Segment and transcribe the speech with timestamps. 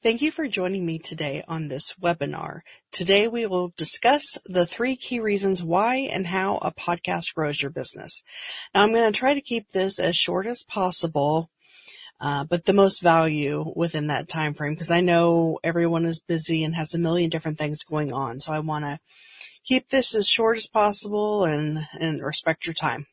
[0.00, 2.60] Thank you for joining me today on this webinar.
[2.92, 7.72] Today we will discuss the three key reasons why and how a podcast grows your
[7.72, 8.22] business.
[8.72, 11.50] Now I'm going to try to keep this as short as possible,
[12.20, 16.62] uh, but the most value within that time frame because I know everyone is busy
[16.62, 18.38] and has a million different things going on.
[18.38, 19.00] So I want to
[19.64, 23.08] keep this as short as possible and, and respect your time.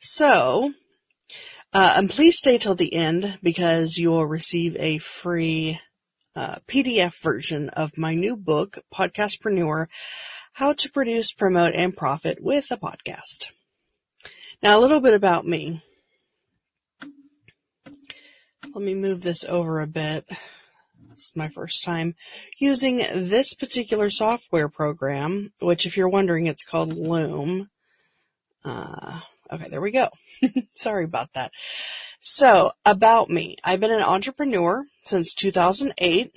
[0.00, 0.74] So
[1.74, 5.80] uh, and please stay till the end because you will receive a free
[6.36, 9.86] uh, PDF version of my new book, Podcastpreneur,
[10.52, 13.48] How to Produce, Promote, and Profit with a Podcast.
[14.62, 15.82] Now, a little bit about me.
[17.02, 20.26] Let me move this over a bit.
[20.28, 22.14] This is my first time
[22.58, 27.68] using this particular software program, which if you're wondering, it's called Loom.
[28.64, 29.20] Uh,
[29.52, 30.08] Okay, there we go.
[30.74, 31.52] Sorry about that.
[32.20, 33.56] So, about me.
[33.62, 36.32] I've been an entrepreneur since 2008.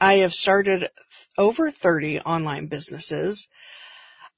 [0.00, 0.88] I have started
[1.36, 3.48] over 30 online businesses.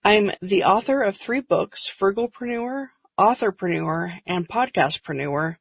[0.05, 2.89] I'm the author of three books, Frugalpreneur,
[3.19, 5.57] Authorpreneur, and Podcastpreneur.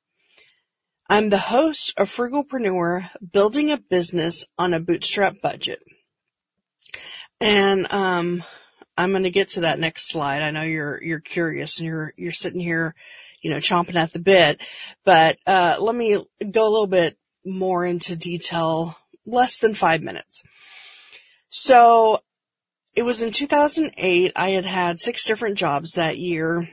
[1.09, 5.80] I'm the host of Frugalpreneur, Building a Business on a Bootstrap Budget.
[7.39, 8.44] And, um,
[8.97, 10.41] I'm going to get to that next slide.
[10.41, 12.95] I know you're you're curious and you're you're sitting here,
[13.41, 14.61] you know, chomping at the bit.
[15.03, 16.13] But uh, let me
[16.52, 18.97] go a little bit more into detail.
[19.25, 20.43] Less than five minutes.
[21.49, 22.21] So
[22.95, 24.31] it was in 2008.
[24.35, 26.70] I had had six different jobs that year.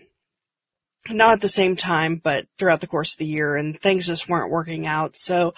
[1.08, 4.28] Not at the same time, but throughout the course of the year, and things just
[4.28, 5.16] weren't working out.
[5.16, 5.52] So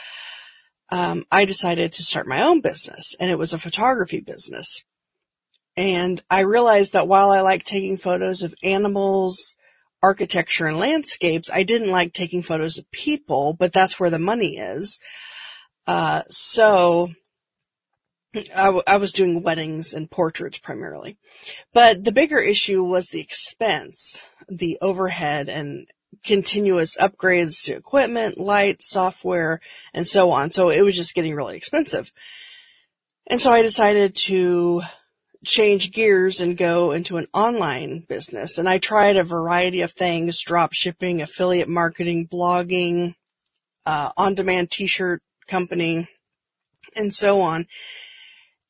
[0.91, 4.85] um, I decided to start my own business, and it was a photography business.
[5.77, 9.57] And I realized that while I like taking photos of animals,
[10.03, 14.59] architecture and landscapes, I didn't like taking photos of people, but that's where the money
[14.59, 15.01] is.
[15.87, 17.11] Uh, so
[18.35, 21.17] I, w- I was doing weddings and portraits primarily,
[21.73, 25.87] but the bigger issue was the expense, the overhead and
[26.25, 29.61] continuous upgrades to equipment, lights, software,
[29.93, 30.51] and so on.
[30.51, 32.13] So it was just getting really expensive.
[33.27, 34.83] And so I decided to
[35.45, 38.59] change gears and go into an online business.
[38.59, 43.15] And I tried a variety of things, drop shipping, affiliate marketing, blogging,
[43.87, 46.09] uh, on-demand t-shirt company,
[46.97, 47.67] and so on.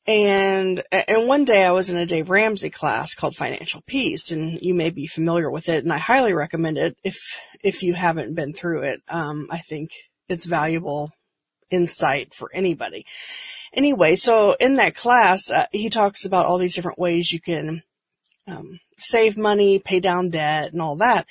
[0.07, 4.59] And, and one day I was in a Dave Ramsey class called Financial Peace, and
[4.61, 7.17] you may be familiar with it, and I highly recommend it if,
[7.63, 9.01] if you haven't been through it.
[9.07, 9.89] Um, I think
[10.29, 11.11] it's valuable
[11.71, 13.05] insight for anybody
[13.75, 17.83] anyway, so in that class, uh, he talks about all these different ways you can
[18.47, 21.27] um, save money, pay down debt, and all that.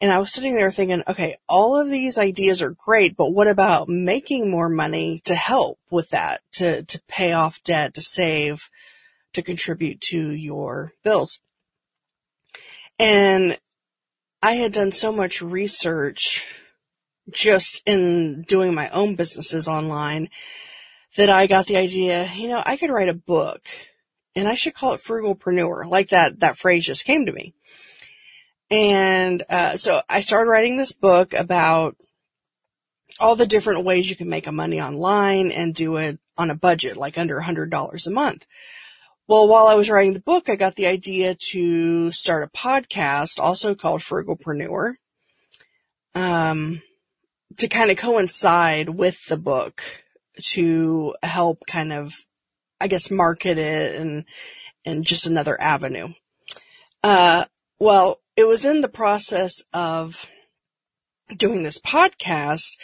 [0.00, 3.46] And I was sitting there thinking, okay, all of these ideas are great, but what
[3.46, 8.68] about making more money to help with that, to, to pay off debt, to save,
[9.32, 11.38] to contribute to your bills?
[12.98, 13.58] And
[14.42, 16.62] I had done so much research
[17.30, 20.28] just in doing my own businesses online
[21.16, 23.62] that I got the idea, you know, I could write a book
[24.34, 25.88] and I should call it frugalpreneur.
[25.88, 27.54] Like that, that phrase just came to me.
[28.70, 31.96] And, uh, so I started writing this book about
[33.20, 36.56] all the different ways you can make a money online and do it on a
[36.56, 38.46] budget, like under a hundred dollars a month.
[39.28, 43.38] Well, while I was writing the book, I got the idea to start a podcast,
[43.38, 44.94] also called Frugalpreneur,
[46.14, 46.82] um,
[47.56, 49.82] to kind of coincide with the book
[50.42, 52.12] to help kind of,
[52.80, 54.24] I guess, market it and,
[54.84, 56.08] and just another avenue.
[57.02, 57.44] Uh,
[57.78, 60.30] well, it was in the process of
[61.36, 62.76] doing this podcast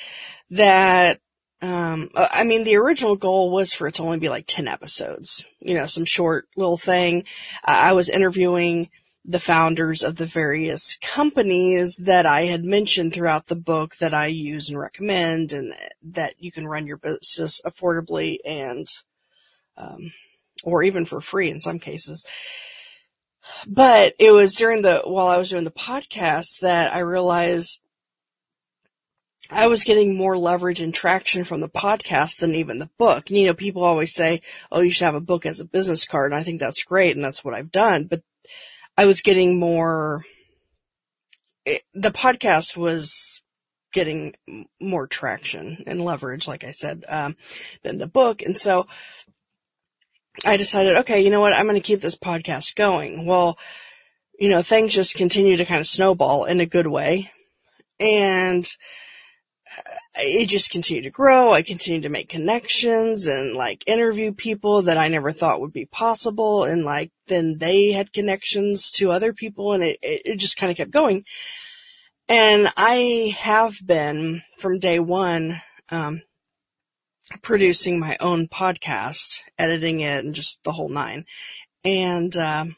[0.51, 1.21] that
[1.63, 5.45] um, I mean, the original goal was for it to only be like 10 episodes,
[5.61, 7.25] you know, some short little thing.
[7.63, 8.89] I was interviewing
[9.31, 14.27] the founders of the various companies that I had mentioned throughout the book that I
[14.27, 15.73] use and recommend and
[16.03, 18.89] that you can run your business affordably and,
[19.77, 20.13] um,
[20.65, 22.25] or even for free in some cases.
[23.69, 27.81] But it was during the, while I was doing the podcast that I realized
[29.49, 33.31] I was getting more leverage and traction from the podcast than even the book.
[33.31, 34.43] You know, people always say,
[34.73, 36.33] oh, you should have a book as a business card.
[36.33, 37.15] And I think that's great.
[37.15, 38.07] And that's what I've done.
[38.07, 38.23] But
[39.01, 40.27] I was getting more,
[41.65, 43.41] it, the podcast was
[43.95, 44.35] getting
[44.79, 47.35] more traction and leverage, like I said, um,
[47.83, 48.43] than the book.
[48.43, 48.87] And so
[50.45, 51.55] I decided, okay, you know what?
[51.55, 53.25] I'm going to keep this podcast going.
[53.25, 53.59] Well,
[54.39, 57.31] you know, things just continue to kind of snowball in a good way.
[57.99, 58.69] And
[60.17, 61.53] it just continued to grow.
[61.53, 65.87] I continued to make connections and like interview people that I never thought would be
[65.87, 66.65] possible.
[66.65, 70.77] And like then they had connections to other people and it, it just kind of
[70.77, 71.25] kept going.
[72.29, 76.23] And I have been from day one, um,
[77.43, 81.25] producing my own podcast, editing it and just the whole nine.
[81.85, 82.77] And, um,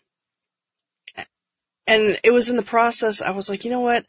[1.87, 4.06] and it was in the process, I was like, you know what?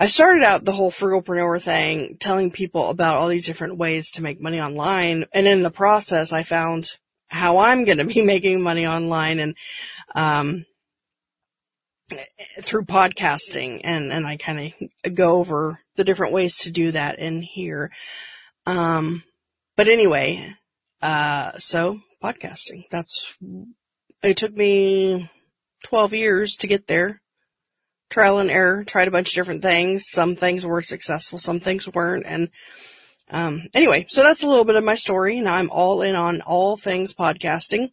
[0.00, 4.22] I started out the whole frugalpreneur thing telling people about all these different ways to
[4.22, 5.24] make money online.
[5.32, 6.92] And in the process, I found
[7.26, 9.54] how I'm going to be making money online and,
[10.14, 10.66] um,
[12.62, 14.72] through podcasting and, and I kind
[15.04, 17.90] of go over the different ways to do that in here.
[18.66, 19.24] Um,
[19.76, 20.54] but anyway,
[21.02, 23.36] uh, so podcasting, that's,
[24.22, 25.28] it took me
[25.82, 27.20] 12 years to get there
[28.10, 30.06] trial and error, tried a bunch of different things.
[30.08, 32.26] Some things were successful, some things weren't.
[32.26, 32.50] And,
[33.30, 35.40] um, anyway, so that's a little bit of my story.
[35.40, 37.90] Now I'm all in on all things podcasting.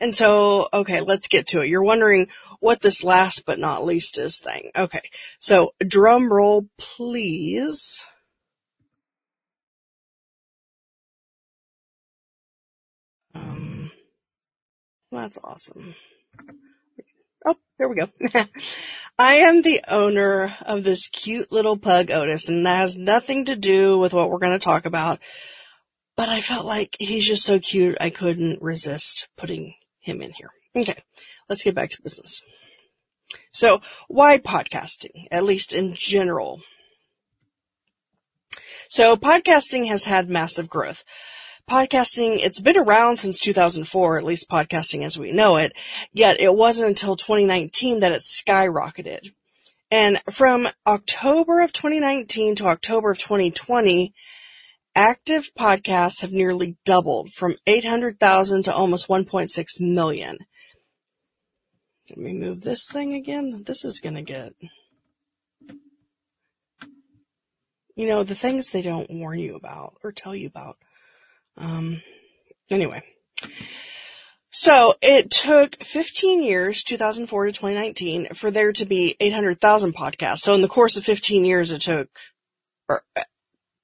[0.00, 1.68] And so, okay, let's get to it.
[1.68, 2.28] You're wondering
[2.60, 4.70] what this last but not least is thing.
[4.76, 5.02] Okay.
[5.38, 8.04] So drum roll, please.
[13.34, 13.90] Um,
[15.10, 15.94] that's awesome.
[17.44, 18.08] Oh, there we go.
[19.18, 23.56] I am the owner of this cute little pug Otis and that has nothing to
[23.56, 25.20] do with what we're going to talk about.
[26.16, 30.50] But I felt like he's just so cute I couldn't resist putting him in here.
[30.76, 31.02] Okay.
[31.48, 32.42] Let's get back to business.
[33.52, 35.26] So why podcasting?
[35.30, 36.62] At least in general.
[38.88, 41.04] So podcasting has had massive growth
[41.70, 45.72] podcasting, it's been around since 2004, at least podcasting as we know it,
[46.12, 49.32] yet it wasn't until 2019 that it skyrocketed.
[49.88, 54.12] And from October of 2019 to October of 2020,
[54.96, 60.38] active podcasts have nearly doubled from 800,000 to almost 1.6 million.
[62.08, 63.62] Let me move this thing again.
[63.64, 64.54] This is going to get,
[67.94, 70.76] you know, the things they don't warn you about or tell you about.
[71.60, 72.02] Um,
[72.70, 73.02] anyway.
[74.52, 80.40] So it took 15 years, 2004 to 2019, for there to be 800,000 podcasts.
[80.40, 82.08] So in the course of 15 years, it took,
[82.88, 83.22] or, uh,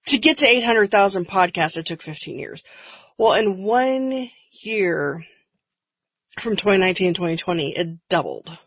[0.06, 2.64] to get to 800,000 podcasts, it took 15 years.
[3.17, 4.31] Well, in one
[4.62, 5.25] year,
[6.38, 8.58] from 2019 to 2020, it doubled.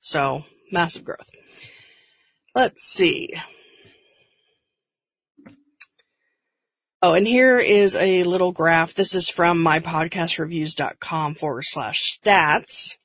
[0.00, 1.28] So massive growth.
[2.54, 3.34] Let's see.
[7.02, 8.92] Oh, and here is a little graph.
[8.92, 12.98] This is from mypodcastreviews.com forward slash stats.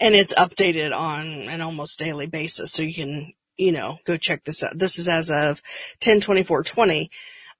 [0.00, 2.72] And it's updated on an almost daily basis.
[2.72, 4.78] So you can, you know, go check this out.
[4.78, 5.60] This is as of
[6.00, 7.10] 10 24 20.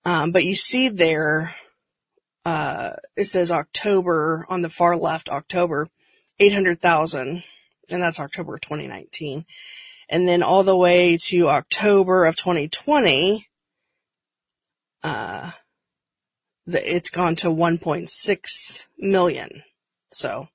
[0.06, 1.56] Um, but you see there,
[2.46, 5.91] uh, it says October on the far left, October,
[6.41, 7.44] 800,000.
[7.91, 9.44] And that's October 2019.
[10.08, 13.46] And then all the way to October of 2020,
[15.03, 15.51] uh,
[16.67, 19.63] the, it's gone to 1.6 million.
[20.13, 20.49] So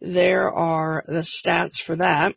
[0.00, 2.34] there are the stats for that.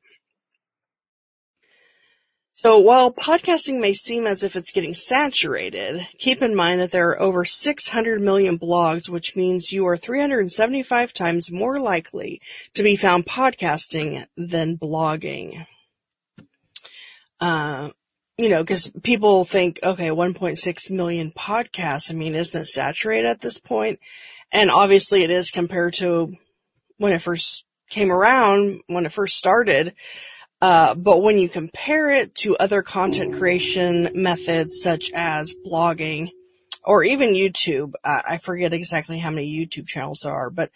[2.55, 7.09] So while podcasting may seem as if it's getting saturated, keep in mind that there
[7.09, 12.39] are over 600 million blogs, which means you are 375 times more likely
[12.75, 15.65] to be found podcasting than blogging.
[17.41, 17.89] Uh,
[18.37, 22.09] you know, because people think, okay, 1.6 million podcasts.
[22.09, 23.99] I mean, isn't it saturated at this point?
[24.51, 26.35] And obviously it is compared to
[26.97, 29.93] when it first came around, when it first started.
[30.61, 36.29] Uh, but when you compare it to other content creation methods such as blogging
[36.83, 40.71] or even YouTube, I forget exactly how many YouTube channels there are, but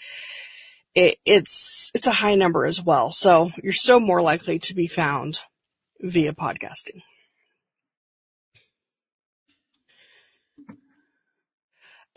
[0.93, 3.11] it, it's, it's a high number as well.
[3.11, 5.39] So you're still more likely to be found
[6.01, 7.01] via podcasting.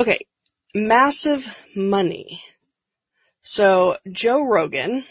[0.00, 0.26] Okay,
[0.74, 2.42] massive money.
[3.42, 5.04] So Joe Rogan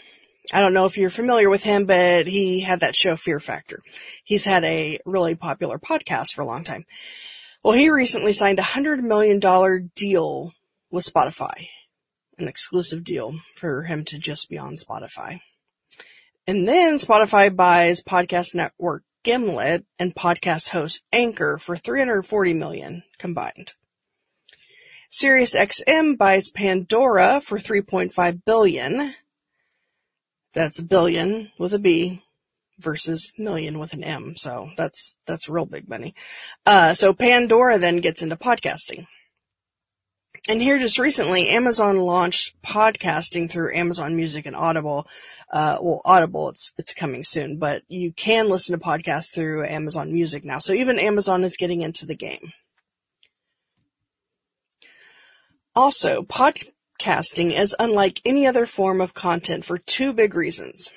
[0.52, 3.82] I don't know if you're familiar with him, but he had that show Fear Factor.
[4.24, 6.86] He's had a really popular podcast for a long time.
[7.62, 10.52] Well, he recently signed a hundred million dollar deal
[10.90, 11.68] with Spotify,
[12.38, 15.40] an exclusive deal for him to just be on Spotify.
[16.48, 23.74] And then Spotify buys podcast network Gimlet and podcast host Anchor for 340 million combined.
[25.10, 29.14] SiriusXM buys Pandora for 3.5 billion.
[30.54, 32.22] That's billion with a B
[32.78, 34.34] versus million with an M.
[34.36, 36.14] So that's, that's real big money.
[36.64, 39.06] Uh, so Pandora then gets into podcasting.
[40.48, 45.06] And here just recently, Amazon launched podcasting through Amazon Music and Audible.
[45.52, 50.12] Uh, well, Audible, it's, it's coming soon, but you can listen to podcasts through Amazon
[50.12, 50.58] Music now.
[50.58, 52.52] So even Amazon is getting into the game.
[55.76, 60.90] Also, podcasting is unlike any other form of content for two big reasons.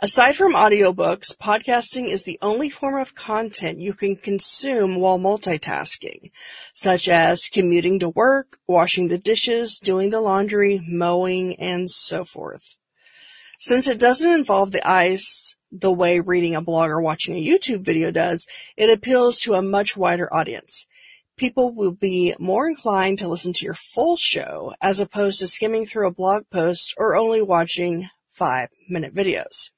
[0.00, 6.32] Aside from audiobooks, podcasting is the only form of content you can consume while multitasking,
[6.74, 12.76] such as commuting to work, washing the dishes, doing the laundry, mowing, and so forth.
[13.58, 17.80] Since it doesn't involve the eyes the way reading a blog or watching a YouTube
[17.80, 18.46] video does,
[18.76, 20.86] it appeals to a much wider audience.
[21.36, 25.86] People will be more inclined to listen to your full show as opposed to skimming
[25.86, 29.70] through a blog post or only watching five minute videos.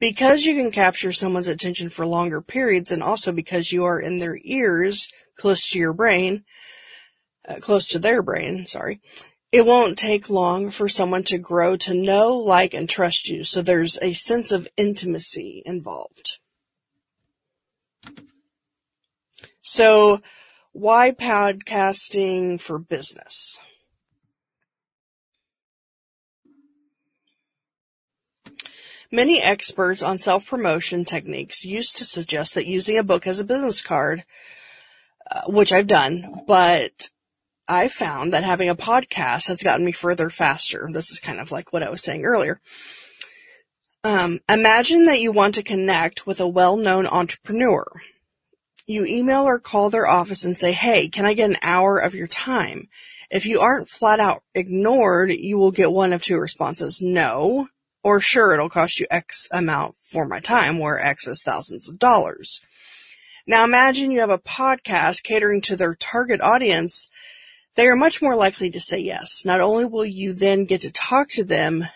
[0.00, 4.18] because you can capture someone's attention for longer periods and also because you are in
[4.18, 6.44] their ears close to your brain,
[7.48, 9.00] uh, close to their brain, sorry,
[9.50, 13.44] it won't take long for someone to grow to know, like, and trust you.
[13.44, 16.36] So there's a sense of intimacy involved.
[19.62, 20.20] So
[20.72, 23.60] why podcasting for business?
[29.10, 33.80] Many experts on self-promotion techniques used to suggest that using a book as a business
[33.80, 34.24] card,
[35.30, 37.08] uh, which I've done, but
[37.68, 40.88] I found that having a podcast has gotten me further faster.
[40.90, 42.60] This is kind of like what I was saying earlier.
[44.02, 47.86] Um, imagine that you want to connect with a well-known entrepreneur.
[48.86, 52.14] You email or call their office and say, Hey, can I get an hour of
[52.14, 52.88] your time?
[53.30, 57.02] If you aren't flat out ignored, you will get one of two responses.
[57.02, 57.68] No,
[58.02, 61.98] or sure, it'll cost you X amount for my time, where X is thousands of
[61.98, 62.62] dollars.
[63.46, 67.08] Now imagine you have a podcast catering to their target audience.
[67.78, 69.44] They are much more likely to say yes.
[69.44, 71.86] Not only will you then get to talk to them,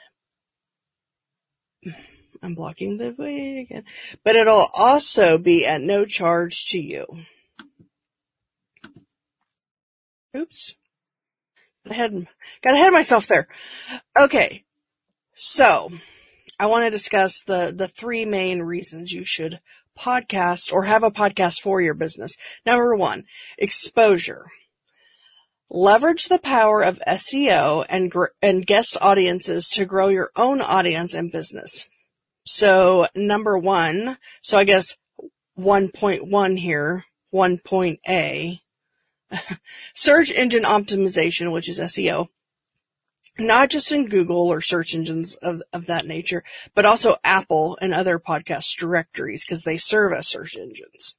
[2.41, 3.83] I'm blocking the way again,
[4.23, 7.05] but it'll also be at no charge to you.
[10.37, 10.77] Oops.
[11.85, 12.29] Got ahead,
[12.63, 13.49] got ahead of myself there.
[14.17, 14.63] Okay.
[15.35, 15.91] So,
[16.61, 19.59] I want to discuss the, the three main reasons you should
[19.99, 22.37] podcast or have a podcast for your business.
[22.65, 23.25] Number one,
[23.59, 24.47] exposure.
[25.75, 31.15] Leverage the power of SEO and, gr- and guest audiences to grow your own audience
[31.15, 31.89] and business.
[32.45, 34.99] So number one, so I guess
[35.59, 38.61] 1.1 here, 1.A,
[39.95, 42.29] search engine optimization, which is SEO
[43.39, 47.95] not just in Google or search engines of, of that nature, but also Apple and
[47.95, 51.17] other podcast directories because they serve as search engines.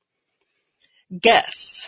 [1.20, 1.88] Guess.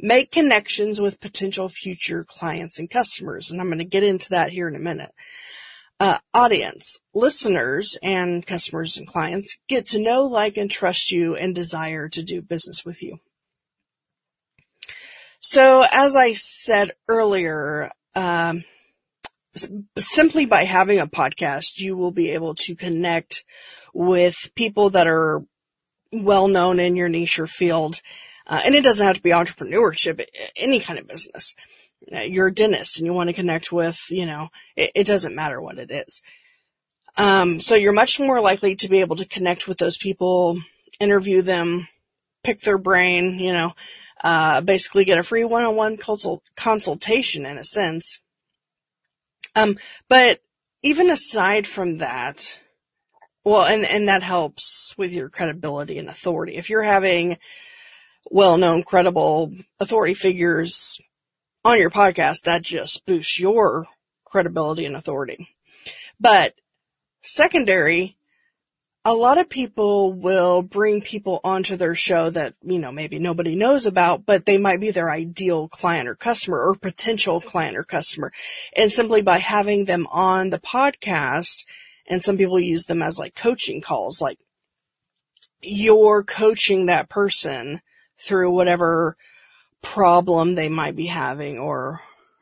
[0.00, 3.50] Make connections with potential future clients and customers.
[3.50, 5.10] And I'm going to get into that here in a minute.
[6.00, 11.54] Uh, audience, listeners and customers and clients get to know, like, and trust you and
[11.54, 13.18] desire to do business with you.
[15.40, 18.64] So as I said earlier, um,
[19.96, 23.44] simply by having a podcast, you will be able to connect
[23.92, 25.42] with people that are
[26.12, 28.00] well known in your niche or field.
[28.48, 30.24] Uh, and it doesn't have to be entrepreneurship,
[30.56, 31.54] any kind of business.
[32.12, 35.34] Uh, you're a dentist and you want to connect with, you know, it, it doesn't
[35.34, 36.22] matter what it is.
[37.16, 40.60] Um, so you're much more likely to be able to connect with those people,
[41.00, 41.88] interview them,
[42.44, 43.72] pick their brain, you know,
[44.22, 48.20] uh, basically get a free one-on-one consult- consultation in a sense
[49.58, 49.78] um,
[50.08, 50.40] but
[50.82, 52.58] even aside from that,
[53.44, 56.56] well, and, and that helps with your credibility and authority.
[56.56, 57.38] If you're having
[58.30, 61.00] well-known, credible authority figures
[61.64, 63.86] on your podcast, that just boosts your
[64.24, 65.48] credibility and authority.
[66.20, 66.54] But
[67.22, 68.16] secondary,
[69.04, 73.54] a lot of people will bring people onto their show that, you know, maybe nobody
[73.54, 77.84] knows about, but they might be their ideal client or customer or potential client or
[77.84, 78.32] customer.
[78.76, 81.64] And simply by having them on the podcast,
[82.06, 84.38] and some people use them as like coaching calls, like
[85.62, 87.80] you're coaching that person
[88.18, 89.16] through whatever
[89.82, 92.00] problem they might be having or,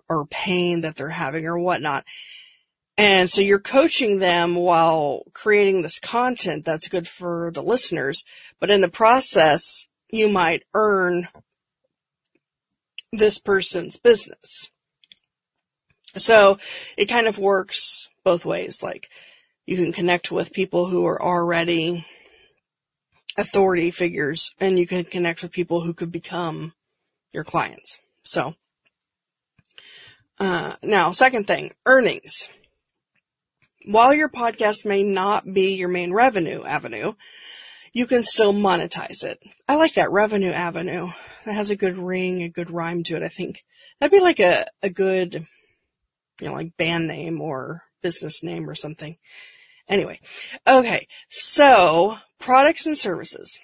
[0.09, 2.05] or pain that they're having or whatnot.
[2.99, 8.25] And so you're coaching them while creating this content that's good for the listeners.
[8.59, 11.29] But in the process, you might earn
[13.13, 14.71] this person's business.
[16.17, 16.59] So
[16.97, 18.83] it kind of works both ways.
[18.83, 19.11] Like
[19.67, 22.07] you can connect with people who are already
[23.37, 26.73] authority figures and you can connect with people who could become
[27.33, 27.99] your clients.
[28.25, 28.55] So,
[30.39, 32.49] uh, now second thing, earnings.
[33.85, 37.15] While your podcast may not be your main revenue avenue,
[37.93, 39.39] you can still monetize it.
[39.69, 41.09] I like that revenue avenue.
[41.45, 43.23] That has a good ring, a good rhyme to it.
[43.23, 43.65] I think
[43.99, 45.47] that'd be like a, a good,
[46.41, 49.17] you know, like band name or business name or something.
[49.89, 50.21] Anyway,
[50.67, 53.59] okay, so products and services.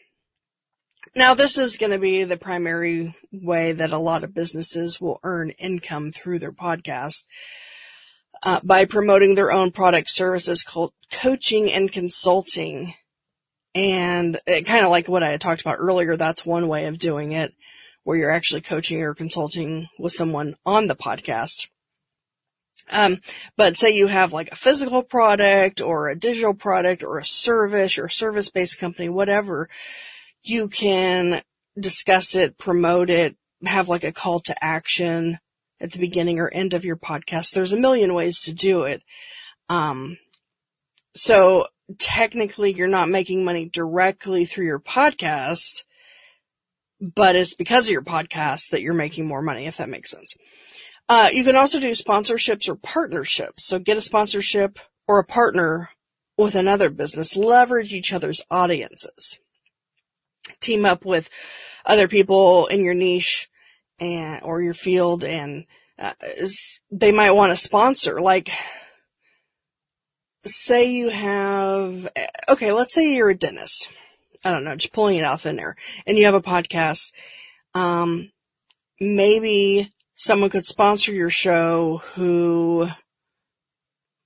[1.15, 5.21] Now this is going to be the primary way that a lot of businesses will
[5.23, 7.25] earn income through their podcast.
[8.45, 12.95] Uh, by promoting their own product services called coaching and consulting.
[13.73, 17.55] And kind of like what I talked about earlier, that's one way of doing it
[18.03, 21.69] where you're actually coaching or consulting with someone on the podcast.
[22.91, 23.19] Um,
[23.57, 27.99] but say you have like a physical product or a digital product or a service
[27.99, 29.69] or a service based company, whatever,
[30.43, 31.43] you can
[31.79, 35.39] discuss it, promote it, have like a call to action
[35.81, 37.53] at the beginning or end of your podcast.
[37.53, 39.03] There's a million ways to do it.
[39.69, 40.19] Um,
[41.15, 41.67] so
[41.99, 45.83] technically you're not making money directly through your podcast,
[47.01, 50.35] but it's because of your podcast that you're making more money, if that makes sense.
[51.09, 53.67] Uh, you can also do sponsorships or partnerships.
[53.67, 55.91] So get a sponsorship or a partner
[56.37, 57.37] with another business.
[57.37, 59.39] Leverage each other's audiences.
[60.61, 61.29] Team up with
[61.85, 63.49] other people in your niche
[63.99, 65.67] and or your field, and
[65.99, 66.15] uh,
[66.91, 68.21] they might want to sponsor.
[68.21, 68.51] Like,
[70.45, 72.09] say you have
[72.49, 73.91] okay, let's say you're a dentist.
[74.45, 77.13] I don't know, just pulling it out thin air, and you have a podcast.
[77.75, 78.33] Um,
[79.01, 82.87] maybe someone could sponsor your show who,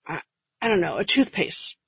[0.07, 0.21] I,
[0.61, 1.79] I don't know, a toothpaste,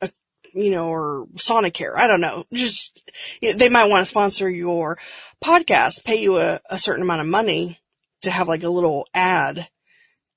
[0.00, 0.10] a,
[0.52, 1.94] you know, or Sonicare.
[1.94, 2.44] I don't know.
[2.52, 3.00] Just,
[3.40, 4.98] you know, they might want to sponsor your
[5.42, 7.78] podcast, pay you a, a certain amount of money
[8.22, 9.68] to have like a little ad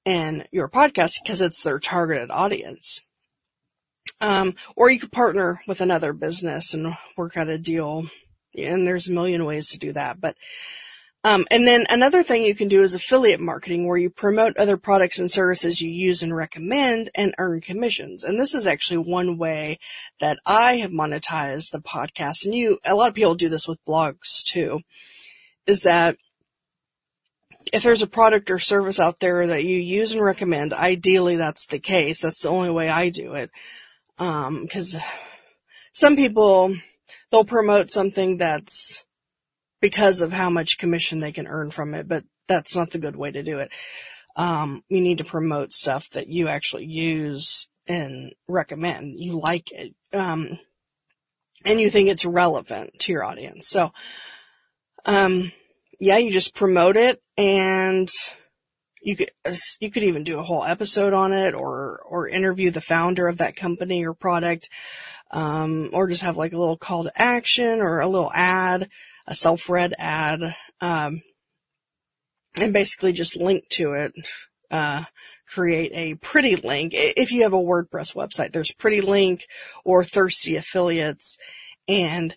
[0.06, 3.02] in your podcast because it's their targeted audience.
[4.22, 8.06] Um, or you could partner with another business and work out a deal.
[8.56, 10.36] And there's a million ways to do that, but
[11.26, 14.78] um, and then another thing you can do is affiliate marketing where you promote other
[14.78, 18.24] products and services you use and recommend and earn commissions.
[18.24, 19.80] And this is actually one way
[20.22, 22.46] that I have monetized the podcast.
[22.46, 24.82] And you, a lot of people do this with blogs too,
[25.66, 26.18] is that
[27.74, 31.66] if there's a product or service out there that you use and recommend, ideally that's
[31.66, 32.22] the case.
[32.22, 33.50] That's the only way I do it.
[34.20, 34.96] Um, cause
[35.92, 36.76] some people,
[37.32, 39.05] they'll promote something that's
[39.86, 43.16] because of how much commission they can earn from it, but that's not the good
[43.16, 43.70] way to do it.
[44.36, 49.20] Um, you need to promote stuff that you actually use and recommend.
[49.20, 49.94] You like it.
[50.12, 50.58] Um,
[51.64, 53.68] and you think it's relevant to your audience.
[53.68, 53.94] So,
[55.06, 55.52] um,
[56.00, 58.10] yeah, you just promote it and
[59.04, 59.30] you could,
[59.80, 63.38] you could even do a whole episode on it or, or interview the founder of
[63.38, 64.68] that company or product,
[65.30, 68.90] um, or just have like a little call to action or a little ad
[69.28, 71.22] a self-read ad, um,
[72.58, 74.14] and basically just link to it,
[74.72, 75.04] uh,
[75.48, 76.94] create a pretty link.
[76.96, 79.46] If you have a WordPress website, there's pretty link
[79.84, 81.38] or thirsty affiliates
[81.88, 82.36] and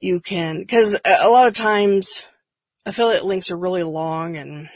[0.00, 2.22] you can, cause a lot of times
[2.84, 4.68] affiliate links are really long and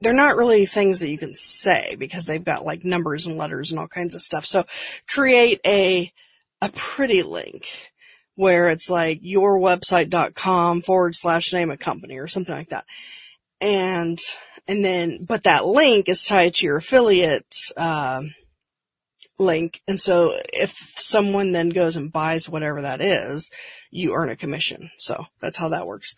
[0.00, 3.70] they're not really things that you can say because they've got like numbers and letters
[3.70, 4.44] and all kinds of stuff.
[4.44, 4.64] So
[5.08, 6.12] create a,
[6.60, 7.66] a pretty link
[8.36, 12.84] where it's like yourwebsite.com forward slash name a company or something like that.
[13.60, 14.18] And,
[14.68, 18.22] and then, but that link is tied to your affiliate, uh,
[19.38, 19.80] link.
[19.88, 23.50] And so if someone then goes and buys whatever that is,
[23.90, 24.90] you earn a commission.
[24.98, 26.14] So that's how that works.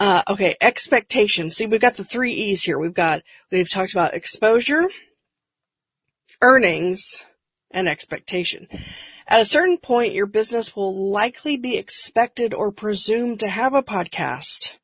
[0.00, 0.56] Uh, okay.
[0.60, 1.50] Expectation.
[1.50, 2.78] See, we've got the three E's here.
[2.78, 4.88] We've got, we've talked about exposure,
[6.40, 7.24] earnings,
[7.70, 8.68] and expectation.
[9.30, 13.82] At a certain point, your business will likely be expected or presumed to have a
[13.82, 14.76] podcast.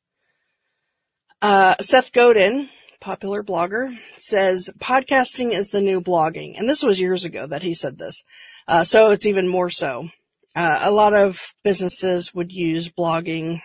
[1.40, 2.68] Uh, Seth Godin,
[3.00, 6.58] popular blogger, says podcasting is the new blogging.
[6.58, 8.22] And this was years ago that he said this.
[8.68, 10.10] Uh, so it's even more so.
[10.54, 13.62] Uh, a lot of businesses would use blogging,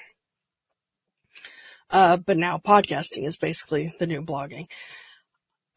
[1.89, 4.67] uh, but now podcasting is basically the new blogging.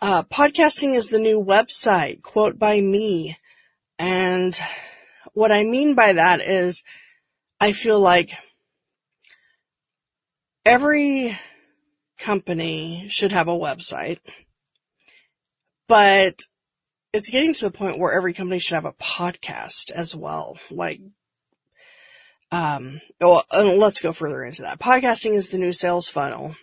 [0.00, 3.36] Uh, podcasting is the new website, quote by me.
[3.98, 4.58] And
[5.32, 6.82] what I mean by that is
[7.60, 8.32] I feel like
[10.64, 11.38] every
[12.18, 14.18] company should have a website,
[15.88, 16.40] but
[17.12, 20.58] it's getting to the point where every company should have a podcast as well.
[20.70, 21.00] Like,
[22.50, 24.78] um, well, let's go further into that.
[24.78, 26.56] Podcasting is the new sales funnel.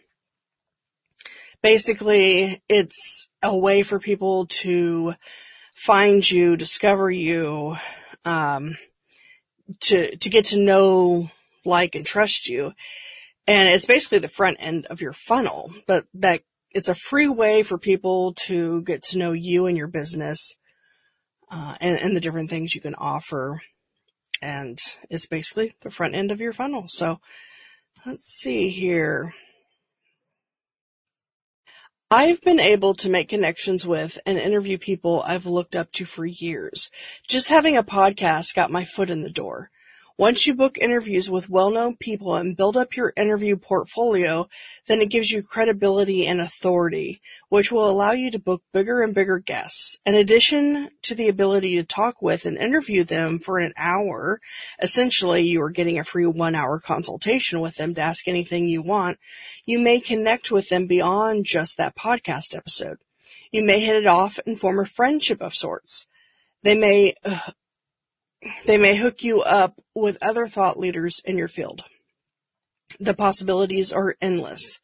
[1.62, 5.14] Basically, it's a way for people to
[5.76, 7.76] find you, discover you,
[8.30, 8.78] um,
[9.82, 11.30] to, to get to know,
[11.66, 12.74] like, and trust you.
[13.48, 17.64] And it's basically the front end of your funnel, but that it's a free way
[17.64, 20.56] for people to get to know you and your business,
[21.52, 23.62] uh, and, and the different things you can offer.
[24.42, 24.78] And
[25.10, 26.86] it's basically the front end of your funnel.
[26.88, 27.20] So
[28.06, 29.34] let's see here.
[32.12, 36.26] I've been able to make connections with and interview people I've looked up to for
[36.26, 36.90] years.
[37.28, 39.70] Just having a podcast got my foot in the door.
[40.20, 44.50] Once you book interviews with well-known people and build up your interview portfolio,
[44.86, 49.16] then it gives you credibility and authority, which will allow you to book bigger and
[49.16, 49.98] bigger guests.
[50.06, 54.42] In addition to the ability to talk with and interview them for an hour,
[54.82, 58.82] essentially you are getting a free one hour consultation with them to ask anything you
[58.82, 59.20] want,
[59.66, 62.98] you may connect with them beyond just that podcast episode.
[63.54, 66.08] You may hit it off and form a friendship of sorts.
[66.62, 67.14] They may
[68.66, 71.84] they may hook you up with other thought leaders in your field.
[73.00, 74.80] The possibilities are endless.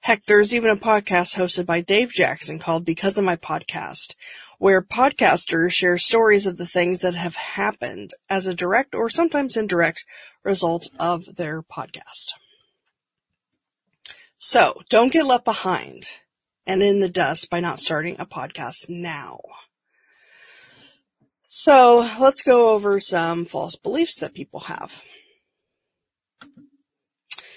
[0.00, 4.14] Heck, there's even a podcast hosted by Dave Jackson called Because of My Podcast,
[4.58, 9.56] where podcasters share stories of the things that have happened as a direct or sometimes
[9.56, 10.04] indirect
[10.44, 12.32] result of their podcast.
[14.38, 16.08] So don't get left behind
[16.66, 19.40] and in the dust by not starting a podcast now.
[21.58, 25.02] So let's go over some false beliefs that people have.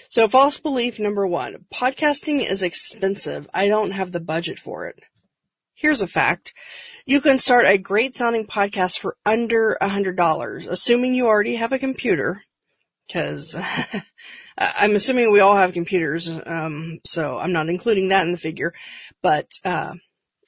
[0.08, 3.46] So false belief number one, podcasting is expensive.
[3.52, 5.00] I don't have the budget for it.
[5.74, 6.54] Here's a fact.
[7.04, 11.56] You can start a great sounding podcast for under a hundred dollars, assuming you already
[11.56, 12.42] have a computer,
[13.12, 13.54] cause
[14.56, 18.72] I'm assuming we all have computers, um, so I'm not including that in the figure,
[19.20, 19.92] but, uh,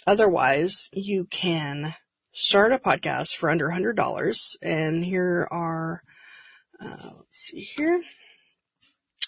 [0.06, 1.94] otherwise you can
[2.32, 4.56] start a podcast for under $100.
[4.62, 6.02] And here are,
[6.80, 8.02] uh, let's see here.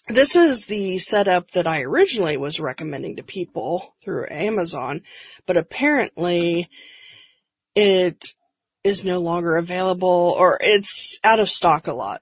[0.09, 5.03] This is the setup that I originally was recommending to people through Amazon,
[5.47, 6.69] but apparently
[7.75, 8.27] it
[8.83, 12.21] is no longer available or it's out of stock a lot.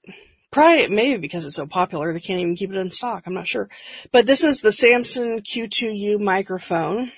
[0.49, 3.23] Probably, maybe because it's so popular, they can't even keep it in stock.
[3.25, 3.69] I'm not sure.
[4.11, 7.11] But this is the Samson Q2U microphone.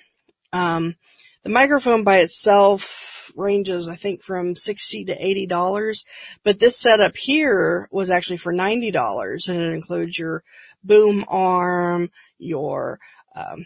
[0.53, 0.95] Um,
[1.43, 6.03] the microphone by itself ranges, I think, from 60 to $80.
[6.43, 10.43] But this setup here was actually for $90 and it includes your
[10.83, 12.99] boom arm, your,
[13.35, 13.65] um,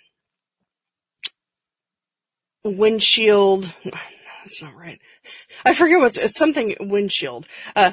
[2.63, 3.73] windshield.
[3.84, 4.99] That's not right.
[5.65, 7.47] I forget what's, it's something windshield.
[7.75, 7.91] Uh,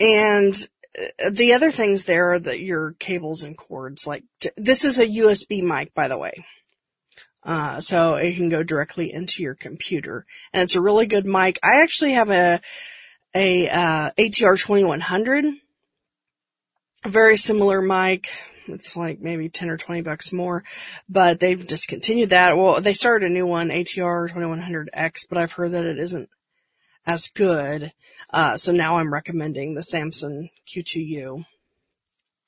[0.00, 0.54] and
[0.98, 4.98] uh, the other things there are that your cables and cords, like t- this is
[4.98, 6.44] a USB mic, by the way.
[7.44, 11.58] Uh, so it can go directly into your computer and it's a really good mic.
[11.62, 12.60] I actually have a,
[13.34, 15.46] a, uh, ATR 2100,
[17.04, 18.30] a very similar mic.
[18.68, 20.62] It's like maybe 10 or 20 bucks more,
[21.08, 22.56] but they've discontinued that.
[22.56, 26.28] Well, they started a new one, ATR 2100X, but I've heard that it isn't
[27.04, 27.92] as good.
[28.30, 31.44] Uh, so now I'm recommending the Samson Q2U.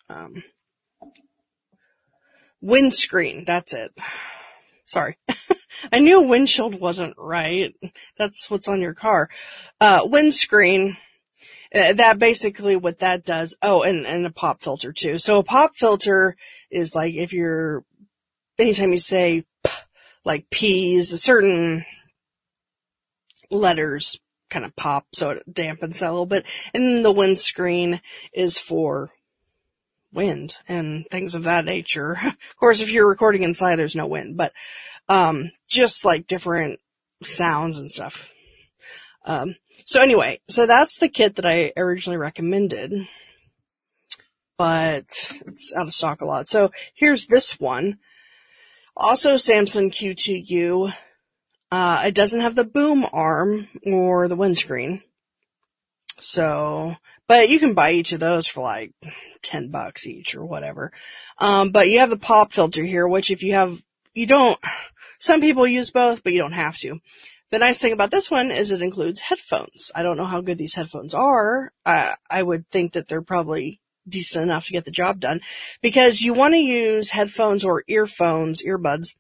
[0.09, 0.44] Um,
[2.61, 3.92] windscreen, that's it.
[4.94, 5.16] Sorry.
[5.92, 7.74] I knew windshield wasn't right.
[8.16, 9.28] That's what's on your car.
[9.80, 10.96] Uh, windscreen.
[11.74, 13.57] Uh, that basically what that does.
[13.61, 15.18] Oh, and, and a pop filter too.
[15.18, 16.37] So a pop filter
[16.70, 17.85] is like if you're,
[18.57, 19.44] anytime you say
[20.24, 21.85] like P's, a certain
[23.50, 26.46] letters kind of pop so it dampens that a little bit.
[26.72, 28.00] And the windscreen
[28.33, 29.11] is for
[30.14, 32.16] wind and things of that nature.
[32.24, 34.53] of course, if you're recording inside, there's no wind, but,
[35.09, 36.81] um, just like different
[37.22, 38.33] sounds and stuff.
[39.24, 42.92] Um, So anyway, so that's the kit that I originally recommended,
[44.57, 45.05] but
[45.46, 46.48] it's out of stock a lot.
[46.48, 47.98] So here's this one.
[48.96, 50.92] Also Samson Q2U.
[51.70, 55.03] Uh, it doesn't have the boom arm or the windscreen.
[56.20, 56.94] So,
[57.27, 58.93] but you can buy each of those for like
[59.43, 60.93] 10 bucks each or whatever.
[61.39, 63.81] Um, but you have the pop filter here, which if you have,
[64.15, 64.59] you don't,
[65.19, 67.01] some people use both, but you don't have to.
[67.51, 69.93] The nice thing about this one is it includes headphones.
[69.95, 71.73] I don't know how good these headphones are.
[71.87, 75.41] I would think that they're probably decent enough to get the job done
[75.81, 79.15] because you want to use headphones or earphones, earbuds.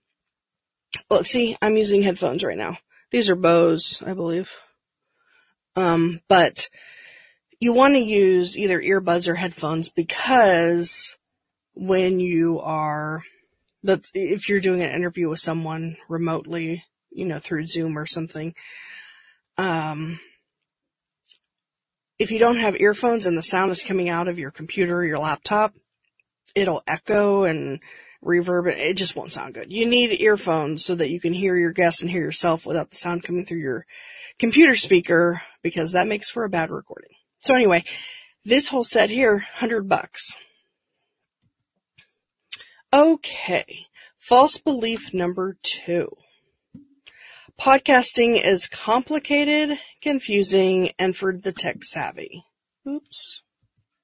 [1.08, 2.78] Let's see, I'm using headphones right now.
[3.10, 4.50] These are Bose, I believe.
[5.76, 6.68] Um, but
[7.64, 11.16] you want to use either earbuds or headphones because
[11.72, 13.22] when you are,
[13.82, 18.54] that if you're doing an interview with someone remotely, you know, through Zoom or something,
[19.56, 20.20] um,
[22.18, 25.04] if you don't have earphones and the sound is coming out of your computer or
[25.04, 25.72] your laptop,
[26.54, 27.80] it'll echo and
[28.22, 28.70] reverb.
[28.70, 29.72] It just won't sound good.
[29.72, 32.96] You need earphones so that you can hear your guest and hear yourself without the
[32.96, 33.86] sound coming through your
[34.38, 37.10] computer speaker because that makes for a bad recording.
[37.44, 37.84] So anyway,
[38.42, 40.34] this whole set here, hundred bucks.
[42.90, 43.86] Okay.
[44.16, 46.08] False belief number two.
[47.60, 52.46] Podcasting is complicated, confusing, and for the tech savvy.
[52.88, 53.42] Oops.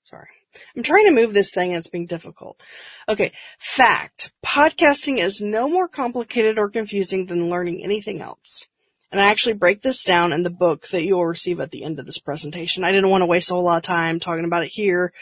[0.05, 0.29] Sorry.
[0.76, 2.61] I'm trying to move this thing and it's being difficult.
[3.09, 3.33] Okay.
[3.59, 4.33] Fact.
[4.44, 8.66] Podcasting is no more complicated or confusing than learning anything else.
[9.12, 11.85] And I actually break this down in the book that you will receive at the
[11.85, 12.85] end of this presentation.
[12.85, 15.12] I didn't want to waste a whole lot of time talking about it here,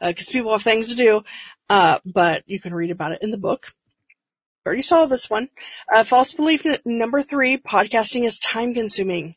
[0.00, 1.22] because uh, people have things to do,
[1.68, 3.74] uh, but you can read about it in the book
[4.66, 5.50] already saw this one.
[5.92, 9.36] Uh, false belief n- number three, podcasting is time consuming.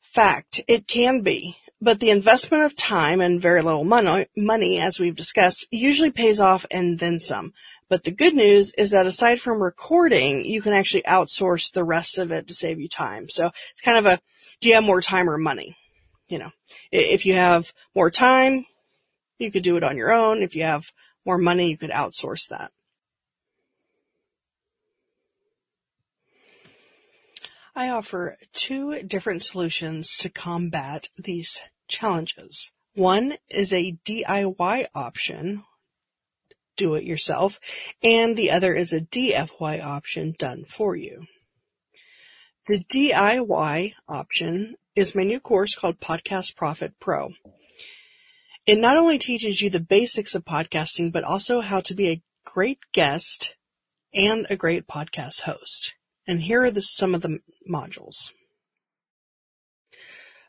[0.00, 4.98] Fact, it can be, but the investment of time and very little money, money, as
[4.98, 7.52] we've discussed, usually pays off and then some.
[7.88, 12.18] But the good news is that aside from recording, you can actually outsource the rest
[12.18, 13.28] of it to save you time.
[13.28, 14.18] So it's kind of a,
[14.60, 15.76] do you have more time or money?
[16.28, 16.50] You know,
[16.90, 18.64] if you have more time,
[19.38, 20.42] you could do it on your own.
[20.42, 20.92] If you have
[21.26, 22.72] more money, you could outsource that.
[27.76, 32.70] I offer two different solutions to combat these challenges.
[32.94, 35.64] One is a DIY option,
[36.76, 37.60] do it yourself,
[38.02, 41.26] and the other is a DFY option done for you.
[42.66, 47.32] The DIY option is my new course called Podcast Profit Pro.
[48.66, 52.22] It not only teaches you the basics of podcasting, but also how to be a
[52.44, 53.54] great guest
[54.14, 55.94] and a great podcast host.
[56.26, 58.30] And here are the, some of the modules.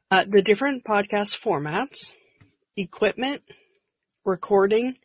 [0.10, 2.14] Uh, the different podcast formats,
[2.78, 3.42] equipment,
[4.24, 4.98] recording,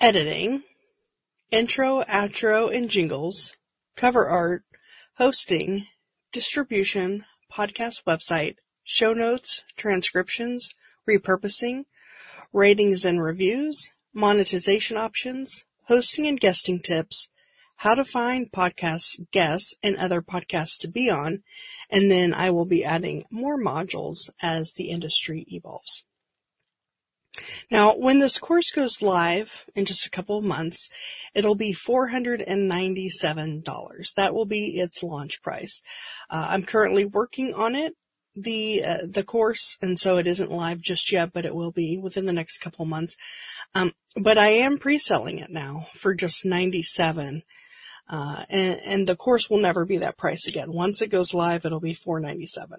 [0.00, 0.62] editing,
[1.50, 3.54] intro, outro, and jingles,
[3.96, 4.62] cover art,
[5.14, 5.86] hosting,
[6.32, 10.74] distribution, podcast website, show notes, transcriptions,
[11.08, 11.84] repurposing,
[12.52, 17.28] ratings and reviews, monetization options, hosting and guesting tips,
[17.76, 21.42] how to find podcast guests and other podcasts to be on,
[21.90, 26.04] and then I will be adding more modules as the industry evolves.
[27.70, 30.88] Now, when this course goes live in just a couple of months,
[31.34, 34.14] it'll be $497.
[34.14, 35.82] That will be its launch price.
[36.30, 37.96] Uh, I'm currently working on it,
[38.34, 41.96] the uh, the course, and so it isn't live just yet, but it will be
[41.96, 43.16] within the next couple of months.
[43.74, 47.42] Um, but I am pre-selling it now for just 97.
[48.08, 50.72] Uh, and, and the course will never be that price again.
[50.72, 52.78] Once it goes live, it'll be 497.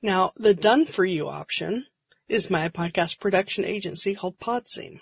[0.00, 1.86] Now, the done for you option
[2.32, 5.00] is my podcast production agency called Podseam.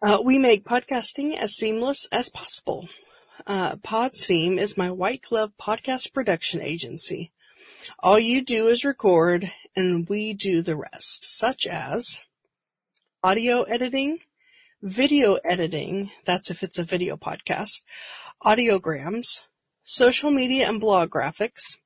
[0.00, 2.88] Uh, we make podcasting as seamless as possible.
[3.44, 7.32] Uh, Podseam is my white glove podcast production agency.
[7.98, 12.20] All you do is record and we do the rest, such as
[13.24, 14.20] audio editing,
[14.80, 17.82] video editing, that's if it's a video podcast,
[18.44, 19.40] audiograms,
[19.82, 21.78] social media and blog graphics,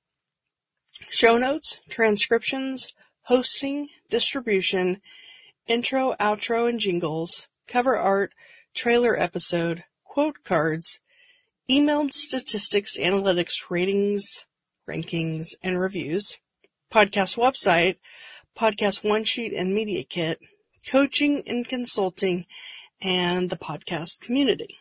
[1.09, 2.93] show notes, transcriptions,
[3.25, 5.01] hosting, distribution,
[5.67, 8.33] intro, outro, and jingles, cover art,
[8.75, 11.01] trailer episode, quote cards,
[11.71, 14.47] emailed statistics, analytics, ratings,
[14.89, 16.39] rankings, and reviews,
[16.93, 17.97] podcast website,
[18.59, 20.39] podcast one sheet and media kit,
[20.91, 22.45] coaching and consulting,
[23.01, 24.77] and the podcast community.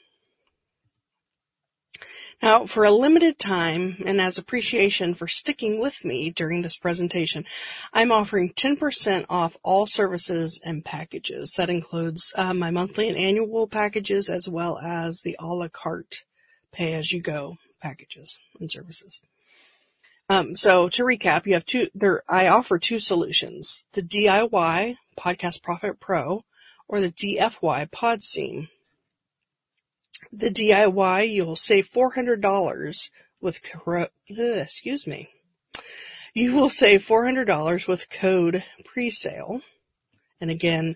[2.41, 7.45] Now, for a limited time and as appreciation for sticking with me during this presentation,
[7.93, 11.53] I'm offering 10% off all services and packages.
[11.57, 16.23] That includes uh, my monthly and annual packages as well as the a la carte
[16.71, 19.21] pay as you go packages and services.
[20.27, 25.61] Um, so to recap, you have two, there, I offer two solutions, the DIY Podcast
[25.61, 26.43] Profit Pro
[26.87, 28.69] or the DFY PodSeam
[30.31, 33.09] the DIY, you'll save $400
[33.41, 33.61] with,
[34.29, 35.29] excuse me.
[36.33, 39.61] You will save $400 with code presale.
[40.39, 40.95] And again,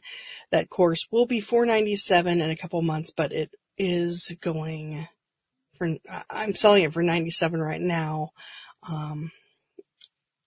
[0.51, 5.07] that course will be 497 in a couple months, but it is going
[5.77, 5.95] for,
[6.29, 8.29] I'm selling it for 97 right now.
[8.89, 9.31] Um,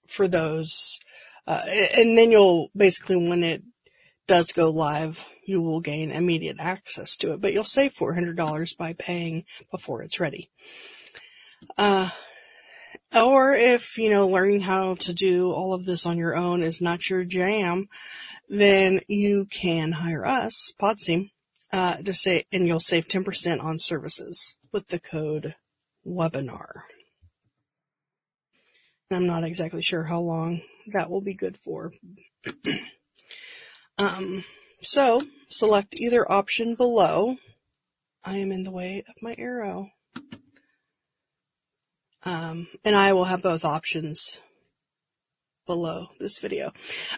[0.08, 0.98] for those,
[1.46, 3.62] uh, and then you'll basically, when it
[4.28, 8.92] does go live, you will gain immediate access to it, but you'll save $400 by
[8.92, 10.50] paying before it's ready.
[11.76, 12.10] Uh,
[13.14, 16.80] or if, you know, learning how to do all of this on your own is
[16.80, 17.88] not your jam,
[18.48, 21.30] then you can hire us, Podseam,
[21.72, 25.54] uh, to say, and you'll save 10% on services with the code
[26.06, 26.82] webinar.
[29.10, 30.60] I'm not exactly sure how long
[30.92, 31.92] that will be good for.
[33.98, 34.44] Um,
[34.80, 37.36] so select either option below.
[38.24, 39.90] I am in the way of my arrow.
[42.24, 44.40] Um, and I will have both options
[45.66, 46.72] below this video.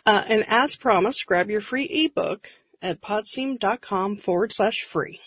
[0.07, 5.21] Uh, and as promised, grab your free ebook at podseam.com forward slash free.